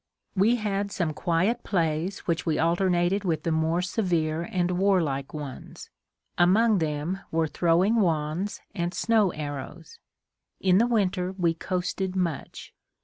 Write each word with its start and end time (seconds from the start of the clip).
We 0.35 0.55
had 0.55 0.91
some 0.91 1.13
quiet 1.13 1.63
plays 1.63 2.21
which 2.25 2.43
we 2.43 2.57
alternated 2.57 3.23
with 3.23 3.43
the 3.43 3.51
more 3.51 3.83
severe 3.83 4.41
and 4.41 4.71
warlike 4.71 5.31
ones. 5.31 5.91
Among 6.39 6.79
them 6.79 7.19
were 7.29 7.45
throwing 7.47 7.97
wands 7.97 8.61
and 8.73 8.95
snow 8.95 9.29
arrows. 9.31 9.99
In 10.59 10.79
the 10.79 10.87
winter 10.87 11.33
we 11.33 11.53
coasted 11.53 12.15
much. 12.15 12.73